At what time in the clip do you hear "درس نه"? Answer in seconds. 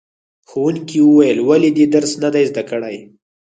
1.95-2.29